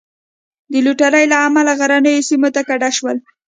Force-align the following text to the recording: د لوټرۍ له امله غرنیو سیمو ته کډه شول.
د 0.71 0.73
لوټرۍ 0.85 1.25
له 1.31 1.37
امله 1.47 1.71
غرنیو 1.79 2.27
سیمو 2.29 2.49
ته 2.55 2.61
کډه 2.69 2.89
شول. 2.97 3.17